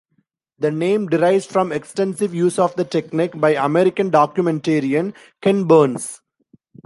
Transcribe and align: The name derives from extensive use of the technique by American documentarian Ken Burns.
The 0.57 0.71
name 0.71 1.09
derives 1.09 1.45
from 1.45 1.71
extensive 1.71 2.33
use 2.33 2.57
of 2.57 2.75
the 2.75 2.83
technique 2.83 3.39
by 3.39 3.51
American 3.53 4.09
documentarian 4.09 5.13
Ken 5.43 5.65
Burns. 5.67 6.21